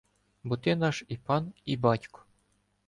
Бо 0.43 0.57
ти 0.57 0.75
наш 0.75 1.05
і 1.07 1.17
пан 1.17 1.53
і 1.65 1.77
батько 1.77 2.25